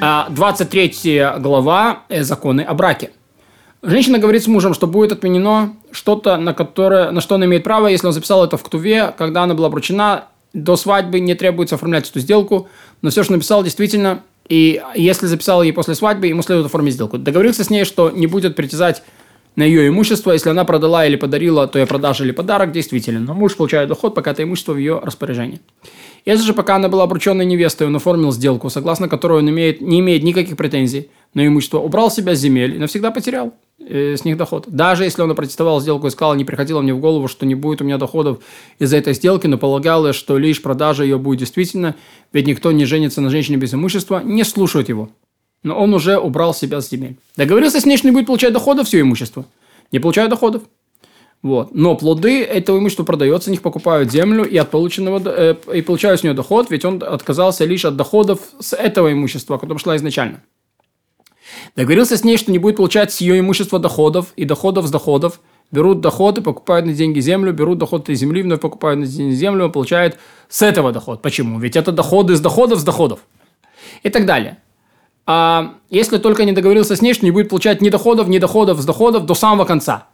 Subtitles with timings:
[0.00, 3.10] 23 а, глава э, законы о браке.
[3.82, 7.86] Женщина говорит с мужем, что будет отменено что-то, на, которое, на что она имеет право,
[7.86, 10.24] если он записал это в ктуве, когда она была обручена.
[10.54, 12.68] До свадьбы не требуется оформлять эту сделку,
[13.02, 17.18] но все, что написал, действительно, и если записал ей после свадьбы, ему следует оформить сделку.
[17.18, 19.02] Договорился с ней, что не будет притязать
[19.54, 20.32] на ее имущество.
[20.32, 23.20] Если она продала или подарила, то я продажа или подарок действительно.
[23.20, 25.60] Но муж получает доход, пока это имущество в ее распоряжении.
[26.24, 30.00] Если же пока она была обрученной невестой, он оформил сделку, согласно которой он имеет, не
[30.00, 34.36] имеет никаких претензий на имущество, убрал себя с земель и навсегда потерял э, с них
[34.36, 34.64] доход.
[34.68, 37.80] Даже если он опротестовал сделку и сказал, не приходило мне в голову, что не будет
[37.80, 38.40] у меня доходов
[38.78, 41.94] из-за этой сделки, но полагалось, что лишь продажа ее будет действительно,
[42.32, 45.10] ведь никто не женится на женщине без имущества, не слушают его.
[45.62, 47.16] Но он уже убрал себя с земель.
[47.36, 49.44] Договорился с ней, что не будет получать доходов все имущество.
[49.92, 50.62] Не получает доходов.
[51.42, 51.74] Вот.
[51.74, 56.22] Но плоды этого имущества продается, них покупают землю и, от полученного, э, и получают с
[56.22, 60.42] нее доход, ведь он отказался лишь от доходов с этого имущества, которое шла изначально.
[61.76, 65.40] Договорился с ней, что не будет получать с ее имущества доходов и доходов с доходов.
[65.70, 69.66] Берут доходы, покупают на деньги землю, берут доход из земли, вновь покупают на деньги землю,
[69.66, 71.22] он получает с этого доход.
[71.22, 71.58] Почему?
[71.60, 73.20] Ведь это доходы с доходов с доходов.
[74.02, 74.58] И так далее.
[75.26, 78.80] А если только не договорился с ней, что не будет получать ни доходов, ни доходов
[78.80, 80.08] с доходов до самого конца.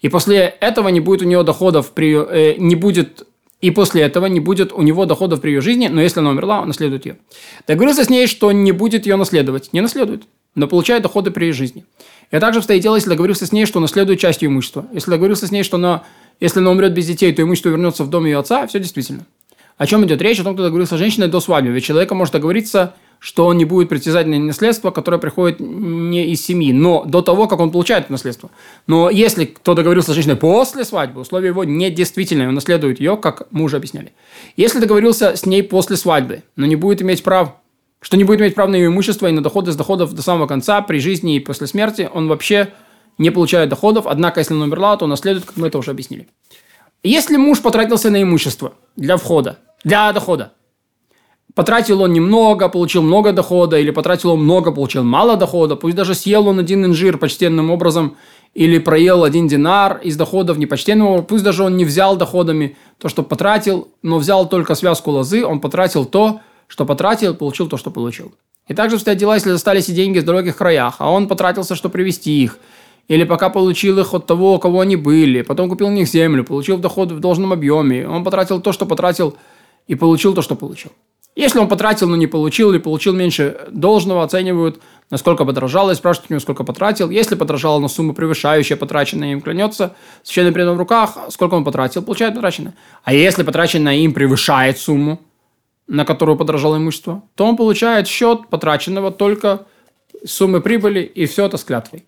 [0.00, 3.26] И после этого не будет у нее доходов при, э, не будет
[3.60, 6.62] и после этого не будет у него доходов при ее жизни, но если она умерла,
[6.62, 7.18] он наследует ее.
[7.68, 9.72] Договорился с ней, что не будет ее наследовать.
[9.72, 11.84] Не наследует но получает доходы при ее жизни.
[12.30, 14.86] И также обстоит дело, если договорился с ней, что наследует часть ее имущества.
[14.92, 16.04] Если договорился с ней, что она,
[16.40, 19.26] если она умрет без детей, то имущество вернется в дом ее отца, все действительно.
[19.76, 20.40] О чем идет речь?
[20.40, 21.70] О том, кто договорился с женщиной до свадьбы.
[21.70, 26.44] Ведь человека может договориться, что он не будет притязать на наследство, которое приходит не из
[26.44, 28.50] семьи, но до того, как он получает наследство.
[28.88, 33.46] Но если кто договорился с женщиной после свадьбы, условия его недействительные, он наследует ее, как
[33.52, 34.12] мы уже объясняли.
[34.56, 37.54] Если договорился с ней после свадьбы, но не будет иметь прав
[38.00, 40.48] что не будет иметь прав на ее имущество и на доходы с доходов до самого
[40.48, 42.70] конца, при жизни и после смерти, он вообще
[43.18, 46.26] не получает доходов, однако, если она умерла, то наследует, как мы это уже объяснили.
[47.04, 50.52] Если муж потратился на имущество для входа, для дохода,
[51.54, 56.14] потратил он немного, получил много дохода, или потратил он много, получил мало дохода, пусть даже
[56.14, 58.16] съел он один инжир почтенным образом,
[58.54, 63.22] или проел один динар из доходов непочтенного, пусть даже он не взял доходами то, что
[63.22, 68.32] потратил, но взял только связку лозы, он потратил то, что потратил, получил то, что получил.
[68.68, 71.94] И также обстоят дела, если достались и деньги в далеких краях, а он потратился, чтобы
[71.94, 72.58] привести их.
[73.08, 76.44] Или пока получил их от того, у кого они были, потом купил на них землю,
[76.44, 79.36] получил доход в должном объеме, он потратил то, что потратил,
[79.88, 80.92] и получил то, что получил.
[81.34, 86.30] Если он потратил, но не получил, или получил меньше должного, оценивают, насколько подорожало, и спрашивают
[86.30, 87.08] у него, сколько потратил.
[87.08, 92.02] Если подорожало на сумму, превышающая потраченное им, клянется, священным преданным в руках, сколько он потратил,
[92.02, 92.74] получает потраченное.
[93.02, 95.20] А если потраченное им превышает сумму,
[95.86, 99.66] на которую подорожало имущество, то он получает счет потраченного только
[100.24, 102.04] суммы прибыли и все это с клятвой.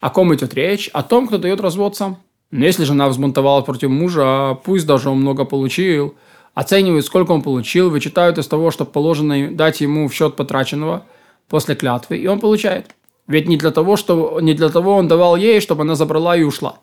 [0.00, 0.88] О ком идет речь?
[0.94, 2.18] О том, кто дает развод сам.
[2.50, 6.16] Но если жена взбунтовала против мужа, пусть даже он много получил,
[6.54, 11.04] оценивают, сколько он получил, вычитают из того, что положено дать ему в счет потраченного
[11.48, 12.94] после клятвы, и он получает.
[13.26, 16.42] Ведь не для того, что, не для того он давал ей, чтобы она забрала и
[16.42, 16.78] ушла.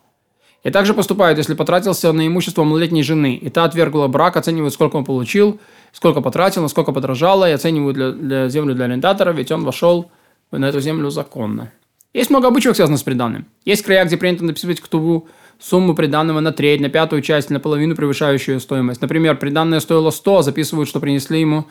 [0.64, 4.96] И также поступают, если потратился на имущество малолетней жены, и та отвергла брак, оценивают, сколько
[4.96, 5.60] он получил,
[5.92, 10.10] сколько потратил, насколько подорожало, и оценивают для, для землю для арендатора, ведь он вошел
[10.50, 11.70] на эту землю законно.
[12.12, 13.46] Есть много обычаев, связанных с приданным.
[13.64, 17.94] Есть края, где принято написывать ктуву сумму приданного на треть, на пятую часть, на половину
[17.94, 19.02] превышающую стоимость.
[19.02, 21.66] Например, приданное стоило 100, записывают, что принесли ему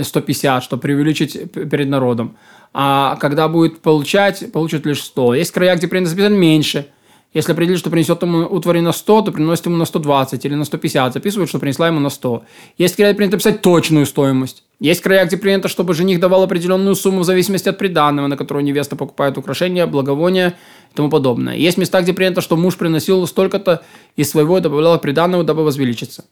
[0.00, 2.36] 150, чтобы преувеличить перед народом.
[2.72, 5.34] А когда будет получать, получат лишь 100.
[5.34, 6.88] Есть края, где записать меньше–
[7.34, 10.64] если определить, что принесет ему утвари на 100, то приносит ему на 120 или на
[10.64, 11.12] 150.
[11.12, 12.44] Записывают, что принесла ему на 100.
[12.78, 14.62] Есть края, где принято писать точную стоимость.
[14.78, 18.64] Есть края, где принято, чтобы жених давал определенную сумму в зависимости от приданного, на которую
[18.64, 20.54] невеста покупает украшения, благовония
[20.92, 21.56] и тому подобное.
[21.56, 23.82] Есть места, где принято, что муж приносил столько-то
[24.14, 26.24] из своего и добавлял к приданному, дабы возвеличиться.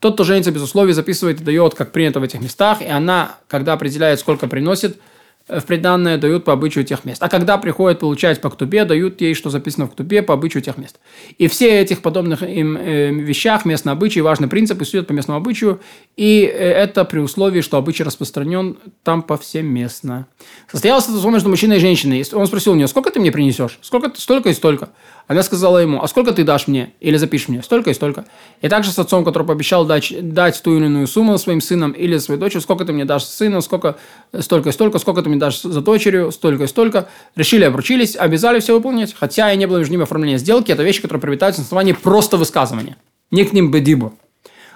[0.00, 3.36] Тот, кто женится без условий, записывает и дает, как принято в этих местах, и она,
[3.46, 5.00] когда определяет, сколько приносит,
[5.48, 7.22] в приданное дают по обычаю тех мест.
[7.22, 10.76] А когда приходят получать по ктубе, дают ей, что записано в ктубе, по обычаю тех
[10.76, 11.00] мест.
[11.38, 15.38] И все этих подобных им э, вещах, местные обычаи, важный принцип, и судят по местному
[15.38, 15.80] обычаю,
[16.16, 20.26] и э, это при условии, что обычай распространен там повсеместно.
[20.70, 22.24] Состоялся это между мужчиной и женщиной.
[22.32, 23.78] Он спросил у нее, сколько ты мне принесешь?
[23.80, 24.90] Сколько, столько и столько.
[25.28, 26.94] Она сказала ему, а сколько ты дашь мне?
[27.00, 27.62] Или запишешь мне?
[27.62, 28.24] Столько и столько.
[28.62, 32.16] И также с отцом, который пообещал дать, дать ту или иную сумму своим сыном или
[32.16, 33.98] своей дочери, сколько ты мне дашь сына, сколько,
[34.40, 37.08] столько и столько, сколько ты мне дашь за дочерью, столько и столько.
[37.36, 39.14] Решили, обручились, обязали все выполнять.
[39.14, 42.38] Хотя и не было между ними оформления сделки, это вещи, которые приобретаются на основании просто
[42.38, 42.96] высказывания.
[43.30, 44.14] Не к ним бедибу.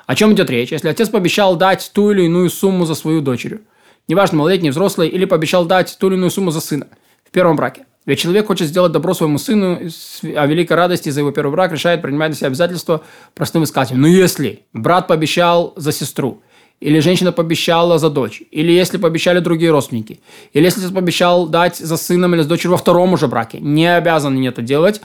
[0.06, 0.70] О чем идет речь?
[0.70, 3.62] Если отец пообещал дать ту или иную сумму за свою дочерью,
[4.06, 6.88] неважно, малолетний, взрослый, или пообещал дать ту или иную сумму за сына
[7.25, 7.87] в первом браке.
[8.04, 9.78] Ведь человек хочет сделать добро своему сыну,
[10.34, 13.02] о великой радости за его первый брак решает принимать на себя обязательства
[13.34, 14.00] простым искателем.
[14.00, 16.43] Но если брат пообещал за сестру,
[16.81, 20.19] или женщина пообещала за дочь, или если пообещали другие родственники,
[20.52, 24.32] или если пообещал дать за сыном или за дочерью во втором уже браке, не обязан
[24.32, 25.00] они это делать.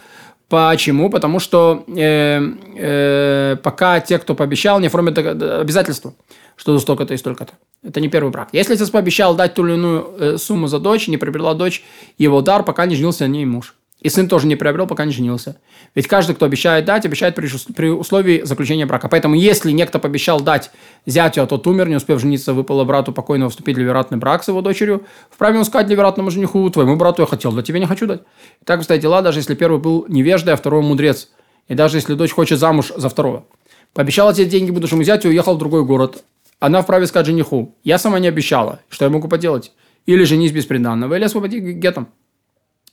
[0.49, 1.09] Почему?
[1.09, 2.41] Потому что э,
[2.77, 6.13] э, пока те, кто пообещал, не оформят обязательства,
[6.55, 7.53] что за столько-то и столько-то.
[7.83, 8.49] Это не первый брак.
[8.53, 11.83] Если отец пообещал дать ту или иную э, сумму за дочь, не приобрела дочь
[12.17, 13.75] его дар, пока не женился на ней муж.
[13.99, 15.57] И сын тоже не приобрел, пока не женился.
[15.95, 19.09] Ведь каждый, кто обещает дать, обещает при, условии заключения брака.
[19.09, 20.69] Поэтому, если некто пообещал дать
[21.07, 24.49] зятю, а тот умер, не успев жениться, выпало брату покойного вступить в ливератный брак с
[24.49, 28.05] его дочерью, вправе он сказать ливератному жениху, твоему брату я хотел, да тебе не хочу
[28.05, 28.21] дать.
[28.61, 31.29] И так обстоят дела, даже если первый был невеждой, а второй мудрец.
[31.67, 33.45] И даже если дочь хочет замуж за второго.
[33.94, 36.23] Пообещала тебе деньги будущему зятю уехал в другой город.
[36.59, 39.71] Она вправе сказать жениху, я сама не обещала, что я могу поделать.
[40.05, 42.09] Или женись без приданного, или освободи гетом.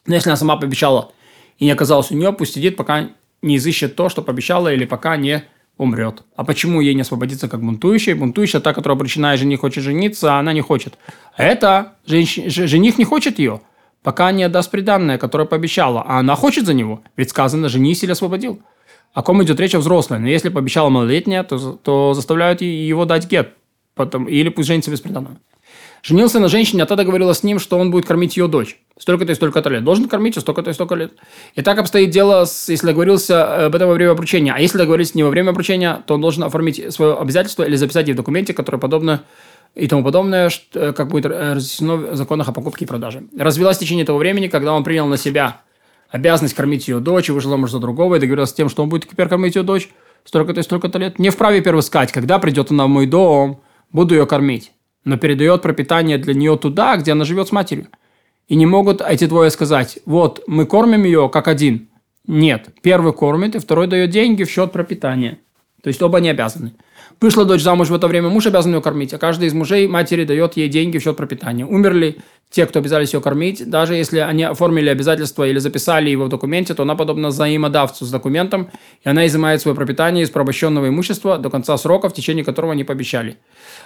[0.06, 1.12] Но если она сама пообещала
[1.58, 3.10] и не оказалась у нее, пусть сидит, пока
[3.42, 5.44] не изыщет то, что пообещала, или пока не
[5.76, 6.22] умрет.
[6.36, 8.14] А почему ей не освободиться как бунтующей?
[8.14, 10.98] Бунтующая та, которая обречена, и жених хочет жениться, а она не хочет.
[11.36, 12.38] Это женщ...
[12.46, 13.60] жених не хочет ее,
[14.02, 17.02] пока не отдаст приданное, которое пообещала, а она хочет за него.
[17.16, 18.62] Ведь сказано, женись или освободил.
[19.12, 20.18] О ком идет речь о взрослой.
[20.18, 23.54] Но если пообещала малолетняя, то, то заставляют его дать гет.
[23.94, 25.36] Потом, или пусть женится без приданного.
[26.02, 28.76] Женился на женщине, а та договорилась с ним, что он будет кормить ее дочь.
[28.98, 29.82] Столько-то и столько-то лет.
[29.82, 31.12] Должен кормить ее столько-то и столько лет.
[31.54, 34.52] И так обстоит дело, с, если договорился э, об этом во время обручения.
[34.54, 38.08] А если договорились не во время обручения, то он должен оформить свое обязательство или записать
[38.08, 39.24] в документе, которое подобно
[39.74, 43.24] и тому подобное, что, э, как будет э, разъяснено в законах о покупке и продаже.
[43.36, 45.62] Развелась в течение того времени, когда он принял на себя
[46.10, 48.88] обязанность кормить ее дочь, и вышел замуж за другого, и договорился с тем, что он
[48.88, 49.88] будет теперь кормить ее дочь
[50.24, 51.18] столько-то и столько-то лет.
[51.18, 54.70] Не вправе первый сказать, когда придет она в мой дом, буду ее кормить
[55.04, 57.88] но передает пропитание для нее туда, где она живет с матерью.
[58.48, 61.88] И не могут эти двое сказать, вот, мы кормим ее как один.
[62.26, 65.38] Нет, первый кормит, и второй дает деньги в счет пропитания.
[65.82, 66.72] То есть оба не обязаны.
[67.20, 70.24] Вышла дочь замуж в это время, муж обязан ее кормить, а каждый из мужей матери
[70.24, 71.66] дает ей деньги в счет пропитания.
[71.66, 72.16] Умерли
[72.50, 76.74] те, кто обязались ее кормить, даже если они оформили обязательства или записали его в документе,
[76.74, 78.70] то она подобна взаимодавцу с документом,
[79.02, 82.84] и она изымает свое пропитание из порабощенного имущества до конца срока, в течение которого они
[82.84, 83.36] пообещали.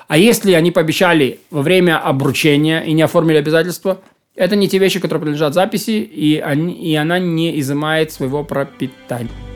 [0.06, 4.00] А если они пообещали во время обручения и не оформили обязательства,
[4.38, 9.47] это не те вещи, которые принадлежат записи, и, они, и она не изымает своего пропитания.